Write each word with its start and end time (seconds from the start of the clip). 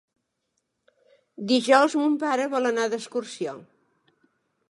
Dijous 1.51 1.97
mon 2.01 2.17
pare 2.25 2.49
vol 2.55 2.69
anar 2.71 2.87
d'excursió. 2.95 3.57